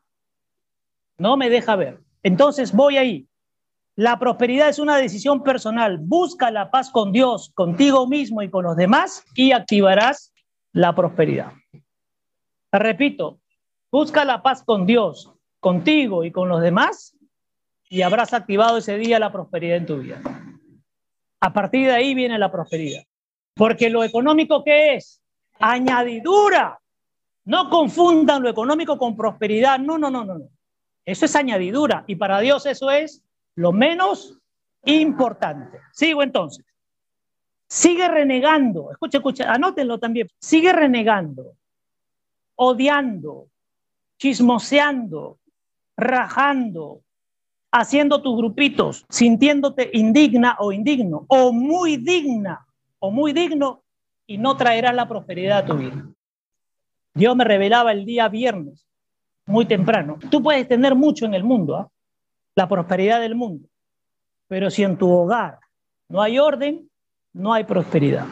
[1.21, 2.01] no me deja ver.
[2.23, 3.29] Entonces voy ahí.
[3.95, 5.99] La prosperidad es una decisión personal.
[6.01, 10.33] Busca la paz con Dios, contigo mismo y con los demás y activarás
[10.73, 11.53] la prosperidad.
[12.73, 13.39] Repito,
[13.93, 15.31] busca la paz con Dios,
[15.61, 17.15] contigo y con los demás
[17.91, 20.23] y habrás activado ese día la prosperidad en tu vida.
[21.41, 23.03] A partir de ahí viene la prosperidad.
[23.55, 25.21] Porque lo económico que es
[25.59, 26.81] añadidura.
[27.45, 29.79] No confundan lo económico con prosperidad.
[29.79, 30.49] No, no, no, no.
[31.05, 33.23] Eso es añadidura y para Dios eso es
[33.55, 34.39] lo menos
[34.85, 35.79] importante.
[35.93, 36.65] Sigo entonces.
[37.69, 40.29] Sigue renegando, escucha, escucha, anótenlo también.
[40.41, 41.55] Sigue renegando,
[42.57, 43.47] odiando,
[44.19, 45.39] chismoseando,
[45.97, 47.03] rajando,
[47.71, 52.67] haciendo tus grupitos, sintiéndote indigna o indigno, o muy digna
[52.99, 53.83] o muy digno,
[54.27, 56.07] y no traerás la prosperidad a tu vida.
[57.15, 58.90] Dios me revelaba el día viernes
[59.51, 60.19] muy temprano.
[60.31, 61.91] Tú puedes tener mucho en el mundo, ¿ah?
[62.55, 63.69] la prosperidad del mundo,
[64.49, 65.59] pero si en tu hogar
[66.09, 66.89] no hay orden,
[67.33, 68.27] no hay prosperidad.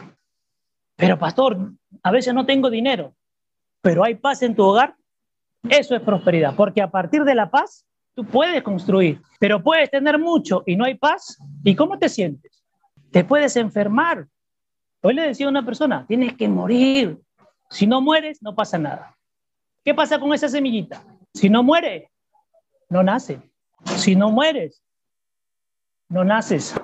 [0.95, 1.71] Pero pastor,
[2.03, 3.13] a veces no tengo dinero,
[3.81, 4.95] pero hay paz en tu hogar,
[5.69, 10.17] eso es prosperidad, porque a partir de la paz tú puedes construir, pero puedes tener
[10.19, 11.37] mucho y no hay paz.
[11.63, 12.63] ¿Y cómo te sientes?
[13.11, 14.27] Te puedes enfermar.
[15.01, 17.17] Hoy le decía a una persona, tienes que morir.
[17.69, 19.15] Si no mueres, no pasa nada.
[19.89, 21.03] ¿Qué pasa con esa semillita?
[21.33, 22.11] Si no muere,
[22.89, 23.41] no nace.
[23.83, 24.83] Si no mueres,
[26.09, 26.79] no naces.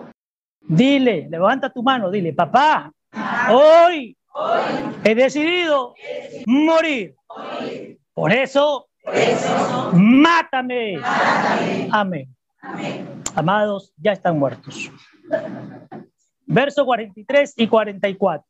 [0.62, 2.92] Dile, levanta tu mano, dile, papá,
[3.52, 4.18] hoy,
[5.04, 5.94] he decidido
[6.48, 7.16] morir.
[8.12, 8.88] Por eso,
[9.94, 10.98] mátame.
[11.92, 12.36] Amén.
[13.36, 14.92] Amados, ya están muertos.
[16.48, 18.48] Verso 43 y 44.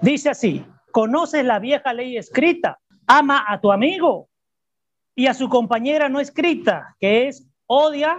[0.00, 4.28] Dice así, conoces la vieja ley escrita ama a tu amigo
[5.14, 8.18] y a su compañera no escrita, que es odia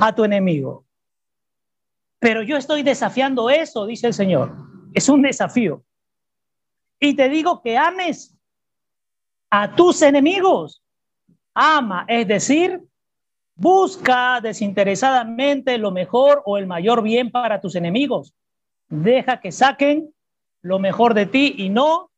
[0.00, 0.84] a tu enemigo.
[2.18, 4.54] Pero yo estoy desafiando eso, dice el Señor.
[4.94, 5.84] Es un desafío.
[7.00, 8.34] Y te digo que ames
[9.50, 10.82] a tus enemigos.
[11.54, 12.82] Ama, es decir,
[13.54, 18.34] busca desinteresadamente lo mejor o el mayor bien para tus enemigos.
[18.88, 20.14] Deja que saquen
[20.62, 22.10] lo mejor de ti y no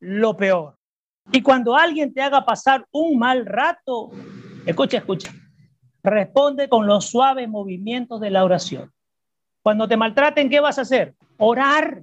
[0.00, 0.79] lo peor.
[1.32, 4.10] Y cuando alguien te haga pasar un mal rato,
[4.66, 5.32] escucha, escucha,
[6.02, 8.92] responde con los suaves movimientos de la oración.
[9.62, 11.14] Cuando te maltraten, ¿qué vas a hacer?
[11.38, 12.02] Orar.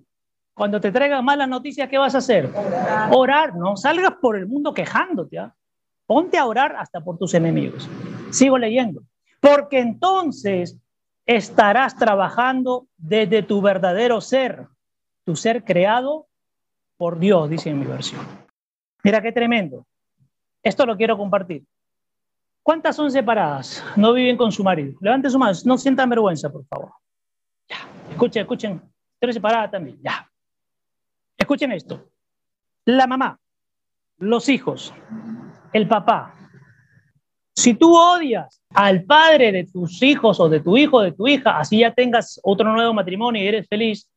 [0.53, 2.51] Cuando te traigan malas noticias, ¿qué vas a hacer?
[3.11, 3.55] Orar.
[3.55, 5.39] No salgas por el mundo quejándote.
[5.39, 5.53] ¿ah?
[6.05, 7.89] Ponte a orar hasta por tus enemigos.
[8.31, 9.01] Sigo leyendo.
[9.39, 10.77] Porque entonces
[11.25, 14.67] estarás trabajando desde tu verdadero ser,
[15.25, 16.27] tu ser creado
[16.95, 18.46] por Dios, dice en mi versión.
[19.07, 19.87] Mira qué tremendo.
[20.61, 21.63] Esto lo quiero compartir.
[22.61, 23.81] ¿Cuántas son separadas?
[23.95, 24.97] No viven con su marido.
[24.99, 26.91] Levanten su mano, no sientan vergüenza, por favor.
[27.69, 28.81] Ya, escuchen, escuchen.
[29.13, 30.29] Estoy separada también, ya.
[31.37, 32.09] Escuchen esto.
[32.83, 33.39] La mamá,
[34.17, 34.93] los hijos,
[35.71, 36.35] el papá.
[37.55, 41.57] Si tú odias al padre de tus hijos o de tu hijo de tu hija,
[41.57, 44.09] así ya tengas otro nuevo matrimonio y eres feliz,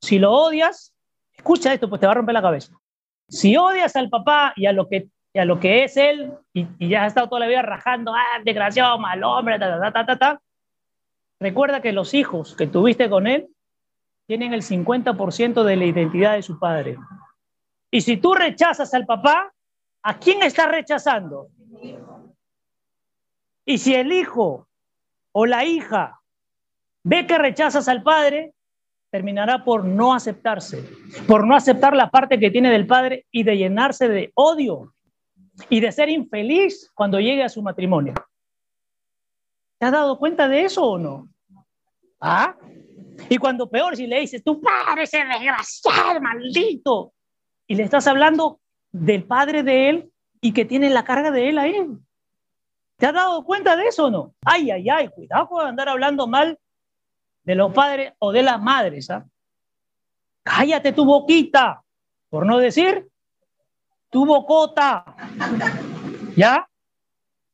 [0.00, 0.94] si lo odias,
[1.36, 2.74] escucha esto, pues te va a romper la cabeza.
[3.28, 7.02] Si odias al papá y a lo que, a lo que es él y, ya
[7.02, 10.42] has estado toda la vida rajando, ah, desgraciado, mal hombre, ta, ta, ta, ta, ta,
[11.40, 13.48] recuerda que los hijos que tuviste con él
[14.26, 16.96] tienen el 50% de la identidad de su padre.
[17.90, 19.52] Y si tú rechazas al papá,
[20.02, 21.48] ¿a quién estás rechazando?
[23.66, 24.68] Y si el hijo
[25.32, 26.20] o la hija
[27.02, 28.54] ve que rechazas al padre,
[29.14, 30.84] terminará por no aceptarse,
[31.28, 34.92] por no aceptar la parte que tiene del padre y de llenarse de odio
[35.68, 38.12] y de ser infeliz cuando llegue a su matrimonio.
[39.78, 41.28] ¿Te has dado cuenta de eso o no?
[42.20, 42.56] ¿Ah?
[43.28, 47.12] Y cuando peor, si le dices, tu padre es desgraciado, maldito,
[47.68, 48.58] y le estás hablando
[48.90, 51.86] del padre de él y que tiene la carga de él ahí.
[52.96, 54.34] ¿Te has dado cuenta de eso o no?
[54.44, 56.58] Ay, ay, ay, cuidado con andar hablando mal
[57.44, 59.10] de los padres o de las madres.
[59.10, 59.24] ¿ah?
[60.42, 61.82] Cállate tu boquita,
[62.28, 63.08] por no decir
[64.10, 65.04] tu bocota.
[66.36, 66.68] ¿Ya?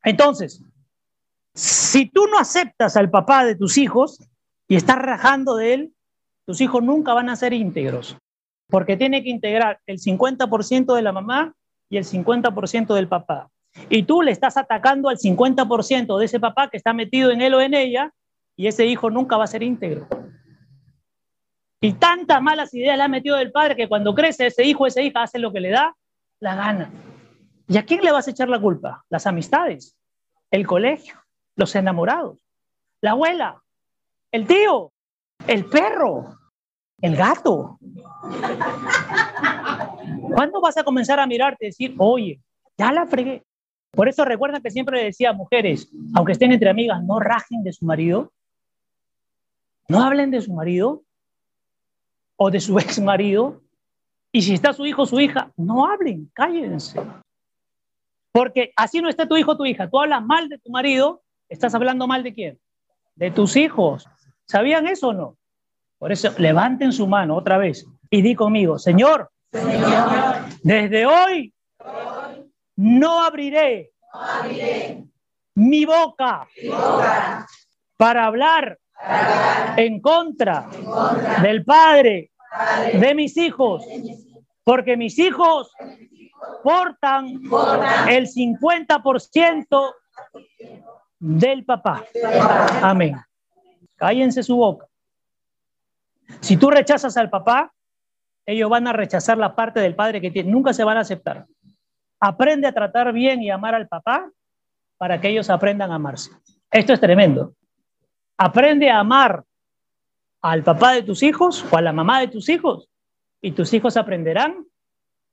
[0.05, 0.63] Entonces,
[1.55, 4.19] si tú no aceptas al papá de tus hijos
[4.69, 5.95] y estás rajando de él,
[6.47, 8.17] tus hijos nunca van a ser íntegros,
[8.69, 11.55] porque tiene que integrar el 50% de la mamá
[11.89, 13.49] y el 50% del papá.
[13.89, 17.55] Y tú le estás atacando al 50% de ese papá que está metido en él
[17.55, 18.13] o en ella,
[18.61, 20.07] y ese hijo nunca va a ser íntegro.
[21.81, 25.01] Y tantas malas ideas le ha metido del padre que cuando crece ese hijo, esa
[25.01, 25.97] hija hace lo que le da
[26.41, 26.91] la gana.
[27.69, 29.03] ¿Y a quién le vas a echar la culpa?
[29.09, 29.97] Las amistades,
[30.51, 31.15] el colegio,
[31.57, 32.37] los enamorados,
[33.01, 33.63] la abuela,
[34.31, 34.93] el tío,
[35.47, 36.37] el perro,
[37.01, 37.79] el gato.
[40.35, 42.43] ¿Cuándo vas a comenzar a mirarte y decir, oye,
[42.77, 43.43] ya la fregué?
[43.91, 47.63] Por eso recuerda que siempre le decía a mujeres, aunque estén entre amigas, no rajen
[47.63, 48.31] de su marido,
[49.91, 51.03] no hablen de su marido
[52.37, 53.61] o de su ex marido,
[54.33, 57.01] y si está su hijo o su hija, no hablen, cállense.
[58.33, 59.91] Porque así no está tu hijo o tu hija.
[59.91, 62.61] Tú hablas mal de tu marido, estás hablando mal de quién?
[63.17, 64.07] De tus hijos.
[64.47, 65.37] ¿Sabían eso o no?
[65.99, 69.31] Por eso levanten su mano otra vez y di conmigo, Señor,
[70.63, 71.53] desde hoy
[72.77, 73.93] no abriré,
[75.55, 76.49] mi, boca
[77.97, 78.79] para hablar,
[79.77, 80.69] en, contra
[81.43, 82.31] del Padre,
[82.93, 83.85] de mis hijos,
[84.65, 85.73] porque mis hijos
[86.63, 87.27] portan
[88.09, 89.93] el 50%
[91.19, 92.05] del papá.
[92.83, 93.17] Amén.
[93.97, 94.87] Cállense su boca.
[96.41, 97.73] Si tú rechazas al papá,
[98.47, 100.51] ellos van a rechazar la parte del padre que tiene.
[100.51, 101.47] Nunca se van a aceptar.
[102.21, 104.31] Aprende a tratar bien y amar al papá
[104.97, 106.31] para que ellos aprendan a amarse.
[106.71, 107.55] Esto es tremendo.
[108.43, 109.45] Aprende a amar
[110.41, 112.89] al papá de tus hijos o a la mamá de tus hijos
[113.43, 114.65] y tus hijos aprenderán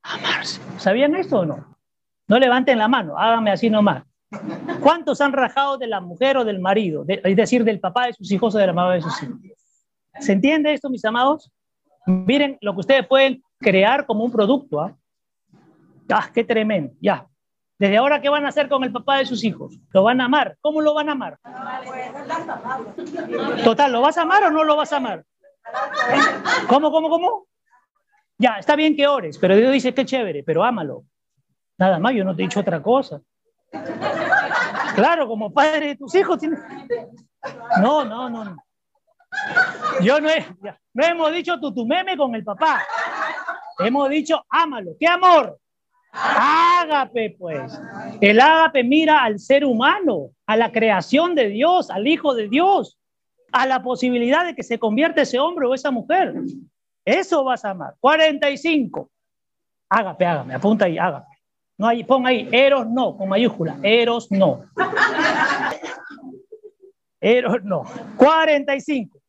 [0.03, 0.59] a amarse.
[0.77, 1.77] ¿Sabían esto o no?
[2.27, 4.03] No levanten la mano, háganme así nomás.
[4.81, 7.05] ¿Cuántos han rajado de la mujer o del marido?
[7.07, 9.39] es decir, del papá de sus hijos o de la mamá de sus hijos.
[10.19, 11.49] ¿Se entiende esto, mis amados?
[12.05, 14.81] Miren lo que ustedes pueden crear como un producto.
[14.81, 14.93] ¿ah?
[16.11, 16.29] ¿ah?
[16.33, 16.93] qué tremendo!
[16.99, 17.25] Ya.
[17.79, 19.77] Desde ahora, ¿qué van a hacer con el papá de sus hijos?
[19.91, 20.57] ¿Lo van a amar?
[20.61, 21.37] ¿Cómo lo van a amar?
[23.63, 25.23] Total, ¿lo vas a amar o no lo vas a amar?
[26.67, 27.47] ¿Cómo, cómo, cómo?
[28.39, 31.03] Ya, está bien que ores, pero Dios dice que chévere, pero ámalo.
[31.77, 33.21] Nada más, yo no te he dicho otra cosa.
[34.95, 36.39] Claro, como padre de tus hijos.
[37.79, 38.57] No, no, no.
[40.01, 40.45] Yo no, he,
[40.93, 42.83] no hemos dicho tutumeme con el papá.
[43.79, 44.91] Hemos dicho ámalo.
[44.99, 45.59] ¿Qué amor?
[46.19, 47.79] Ágape, pues.
[48.21, 52.97] El ágape mira al ser humano, a la creación de Dios, al Hijo de Dios,
[53.51, 56.33] a la posibilidad de que se convierta ese hombre o esa mujer.
[57.05, 57.95] Eso vas a amar.
[57.99, 59.09] 45.
[59.89, 61.37] Ágape, ágame, apunta ahí, ágape.
[61.77, 64.63] No hay, pon ahí, eros no, con mayúscula, eros no.
[67.21, 67.83] Eros no.
[68.17, 69.19] 45.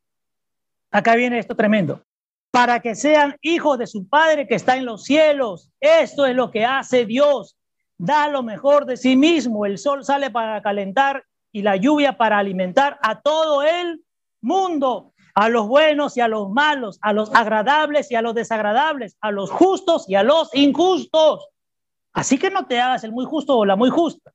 [0.91, 2.01] Acá viene esto tremendo.
[2.51, 5.69] Para que sean hijos de su Padre que está en los cielos.
[5.79, 7.55] Esto es lo que hace Dios.
[7.97, 9.65] Da lo mejor de sí mismo.
[9.65, 14.03] El sol sale para calentar y la lluvia para alimentar a todo el
[14.41, 15.13] mundo.
[15.35, 19.31] A los buenos y a los malos, a los agradables y a los desagradables, a
[19.31, 21.47] los justos y a los injustos.
[22.13, 24.33] Así que no te hagas el muy justo o la muy justa.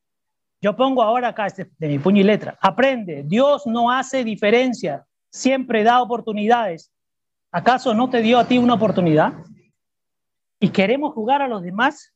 [0.64, 2.56] Yo pongo ahora acá este, de mi puño y letra.
[2.62, 6.90] Aprende, Dios no hace diferencia, siempre da oportunidades.
[7.54, 9.32] ¿Acaso no te dio a ti una oportunidad?
[10.58, 12.12] ¿Y queremos jugar a los demás?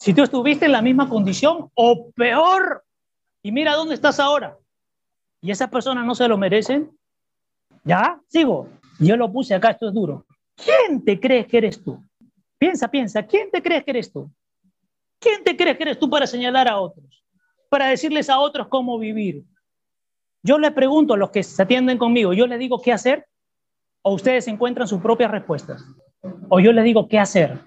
[0.00, 2.84] Si tú estuviste en la misma condición o peor,
[3.40, 4.58] y mira dónde estás ahora,
[5.40, 6.90] y esas personas no se lo merecen,
[7.84, 8.20] ¿ya?
[8.26, 8.68] Sigo.
[8.98, 10.26] Yo lo puse acá, esto es duro.
[10.56, 12.02] ¿Quién te crees que eres tú?
[12.58, 14.28] Piensa, piensa, ¿quién te crees que eres tú?
[15.20, 17.24] ¿Quién te crees que eres tú para señalar a otros?
[17.68, 19.44] Para decirles a otros cómo vivir.
[20.42, 23.28] Yo les pregunto a los que se atienden conmigo, yo les digo qué hacer
[24.06, 25.82] o ustedes encuentran sus propias respuestas.
[26.50, 27.58] O yo les digo qué hacer.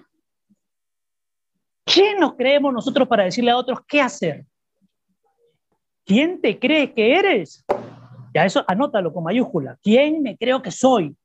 [1.84, 4.46] ¿Quién nos creemos nosotros para decirle a otros qué hacer?
[6.04, 7.64] ¿Quién te cree que eres?
[8.32, 9.78] Ya eso anótalo con mayúscula.
[9.82, 11.16] ¿Quién me creo que soy?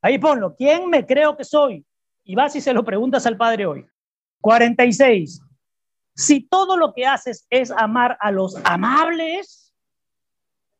[0.00, 0.54] Ahí ponlo.
[0.56, 1.84] ¿Quién me creo que soy?
[2.24, 3.86] Y vas y se lo preguntas al Padre hoy.
[4.40, 5.42] 46.
[6.14, 9.74] Si todo lo que haces es amar a los amables,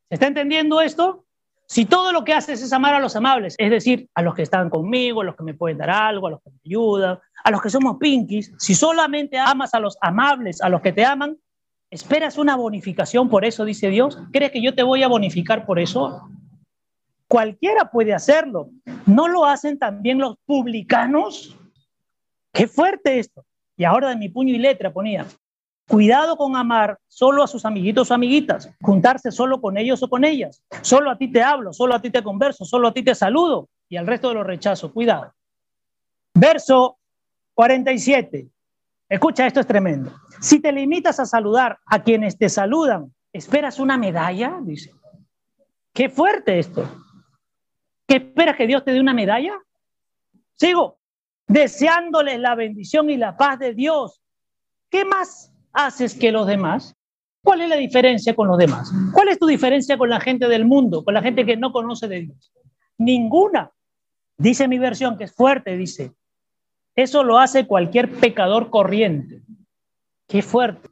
[0.09, 1.26] ¿se está entendiendo esto?
[1.69, 4.43] Si todo lo que haces es amar a los amables, es decir, a los que
[4.43, 7.51] están conmigo, a los que me pueden dar algo, a los que me ayudan, a
[7.51, 11.37] los que somos pinkies, si solamente amas a los amables, a los que te aman,
[11.91, 14.19] ¿esperas una bonificación por eso, dice Dios?
[14.33, 16.29] ¿Crees que yo te voy a bonificar por eso?
[17.27, 18.71] Cualquiera puede hacerlo.
[19.05, 21.57] ¿No lo hacen también los publicanos?
[22.53, 23.45] Qué fuerte esto.
[23.77, 25.27] Y ahora de mi puño y letra ponía,
[25.89, 30.25] Cuidado con amar solo a sus amiguitos o amiguitas, juntarse solo con ellos o con
[30.25, 30.63] ellas.
[30.83, 33.69] Solo a ti te hablo, solo a ti te converso, solo a ti te saludo
[33.89, 34.93] y al resto de los rechazo.
[34.93, 35.33] Cuidado.
[36.35, 36.99] Verso
[37.55, 38.49] 47.
[39.09, 40.13] Escucha, esto es tremendo.
[40.41, 44.59] Si te limitas a saludar a quienes te saludan, ¿esperas una medalla?
[44.63, 44.93] Dice.
[45.93, 46.85] Qué fuerte esto.
[48.09, 49.55] ¿Qué esperas que Dios te dé una medalla?
[50.55, 50.99] Sigo.
[51.47, 54.21] Deseándoles la bendición y la paz de Dios.
[54.91, 56.97] ¿Qué más haces que los demás?
[57.43, 58.91] ¿Cuál es la diferencia con los demás?
[59.13, 62.09] ¿Cuál es tu diferencia con la gente del mundo, con la gente que no conoce
[62.09, 62.53] de Dios?
[62.99, 63.71] Ninguna.
[64.37, 66.13] Dice mi versión, que es fuerte, dice,
[66.97, 69.43] eso lo hace cualquier pecador corriente.
[70.27, 70.89] Qué fuerte.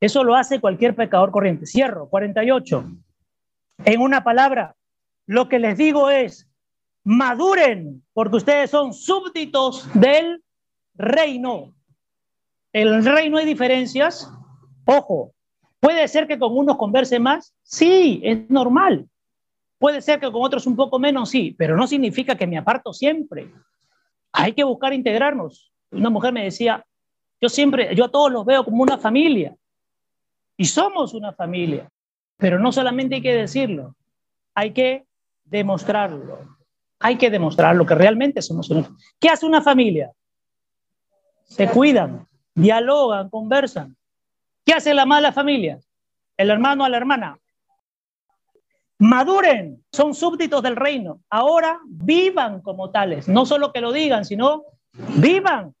[0.00, 1.66] Eso lo hace cualquier pecador corriente.
[1.66, 2.84] Cierro, 48.
[3.84, 4.74] En una palabra,
[5.26, 6.48] lo que les digo es,
[7.04, 10.42] maduren, porque ustedes son súbditos del
[10.94, 11.74] reino
[12.82, 14.30] el reino hay diferencias.
[14.84, 15.32] Ojo,
[15.80, 19.08] puede ser que con unos converse más, sí, es normal.
[19.78, 22.92] Puede ser que con otros un poco menos, sí, pero no significa que me aparto
[22.92, 23.52] siempre.
[24.32, 25.72] Hay que buscar integrarnos.
[25.90, 26.84] Una mujer me decía,
[27.40, 29.56] yo siempre, yo a todos los veo como una familia.
[30.56, 31.88] Y somos una familia.
[32.36, 33.96] Pero no solamente hay que decirlo,
[34.54, 35.04] hay que
[35.44, 36.56] demostrarlo.
[37.00, 38.88] Hay que demostrarlo que realmente somos una
[39.20, 40.10] ¿Qué hace una familia?
[41.44, 42.26] Se cuidan,
[42.58, 43.96] dialogan, conversan.
[44.64, 45.78] ¿Qué hace la mala familia?
[46.36, 47.38] El hermano a la hermana.
[48.98, 51.20] Maduren, son súbditos del reino.
[51.30, 53.28] Ahora vivan como tales.
[53.28, 54.64] No solo que lo digan, sino
[55.16, 55.72] vivan.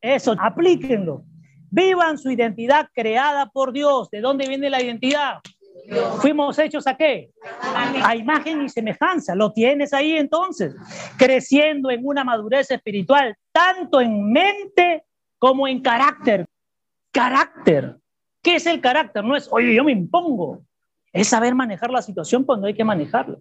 [0.00, 1.24] Eso, aplíquenlo.
[1.70, 4.08] Vivan su identidad creada por Dios.
[4.10, 5.40] ¿De dónde viene la identidad?
[6.20, 7.32] Fuimos hechos a qué?
[8.02, 9.34] A imagen y semejanza.
[9.34, 10.74] Lo tienes ahí entonces.
[11.18, 15.05] Creciendo en una madurez espiritual, tanto en mente
[15.46, 16.44] como en carácter.
[17.12, 17.98] Carácter.
[18.42, 19.22] ¿Qué es el carácter?
[19.22, 20.62] No es, oye, yo me impongo.
[21.12, 23.38] Es saber manejar la situación cuando hay que manejarla.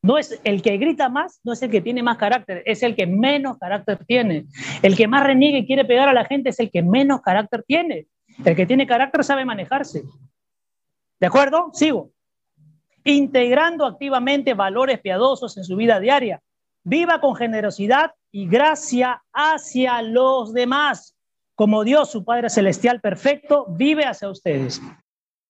[0.00, 2.94] No es el que grita más, no es el que tiene más carácter, es el
[2.94, 4.46] que menos carácter tiene.
[4.80, 7.64] El que más reniega y quiere pegar a la gente es el que menos carácter
[7.66, 8.06] tiene.
[8.44, 10.04] El que tiene carácter sabe manejarse.
[11.18, 11.70] ¿De acuerdo?
[11.72, 12.12] Sigo.
[13.02, 16.40] Integrando activamente valores piadosos en su vida diaria.
[16.84, 21.16] Viva con generosidad y gracia hacia los demás
[21.60, 24.80] como Dios, su Padre Celestial perfecto, vive hacia ustedes.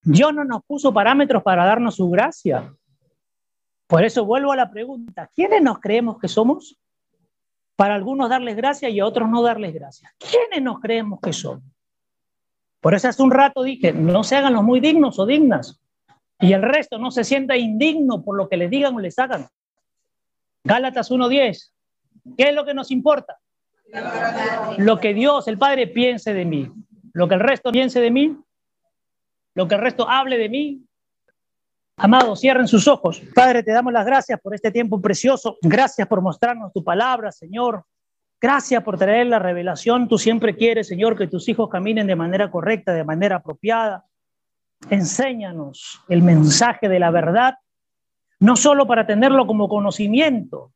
[0.03, 2.75] Dios no nos puso parámetros para darnos su gracia.
[3.87, 6.77] Por eso vuelvo a la pregunta, ¿quiénes nos creemos que somos?
[7.77, 10.13] Para algunos darles gracia y a otros no darles gracia.
[10.17, 11.63] ¿Quiénes nos creemos que somos?
[12.81, 15.79] Por eso hace un rato dije, no se hagan los muy dignos o dignas.
[16.41, 19.47] Y el resto no se sienta indigno por lo que les digan o les hagan.
[20.65, 21.71] Gálatas 1.10.
[22.35, 23.39] ¿Qué es lo que nos importa?
[24.77, 26.71] Lo que Dios, el Padre, piense de mí.
[27.13, 28.37] Lo que el resto piense de mí.
[29.53, 30.85] Lo que el resto hable de mí.
[31.97, 33.21] Amados, cierren sus ojos.
[33.35, 35.57] Padre, te damos las gracias por este tiempo precioso.
[35.61, 37.85] Gracias por mostrarnos tu palabra, Señor.
[38.39, 40.07] Gracias por traer la revelación.
[40.07, 44.05] Tú siempre quieres, Señor, que tus hijos caminen de manera correcta, de manera apropiada.
[44.89, 47.55] Enséñanos el mensaje de la verdad,
[48.39, 50.73] no solo para tenerlo como conocimiento,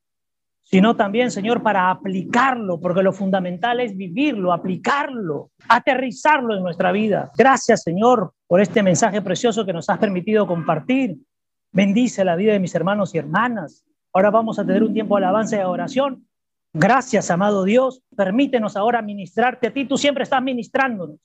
[0.65, 7.31] sino también, Señor, para aplicarlo, porque lo fundamental es vivirlo, aplicarlo, aterrizarlo en nuestra vida.
[7.37, 11.17] Gracias, Señor, por este mensaje precioso que nos has permitido compartir.
[11.71, 13.85] Bendice la vida de mis hermanos y hermanas.
[14.11, 16.25] Ahora vamos a tener un tiempo de alabanza y de oración.
[16.73, 18.01] Gracias, amado Dios.
[18.15, 19.85] Permítenos ahora ministrarte a ti.
[19.85, 21.19] Tú siempre estás ministrándonos.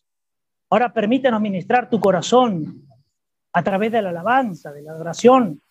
[0.68, 2.86] Ahora permítenos ministrar tu corazón
[3.54, 5.62] a través de la alabanza, de la oración,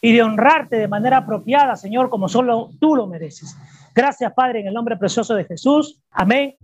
[0.00, 3.56] y de honrarte de manera apropiada, Señor, como solo tú lo mereces.
[3.94, 6.00] Gracias, Padre, en el nombre precioso de Jesús.
[6.10, 6.54] Amén.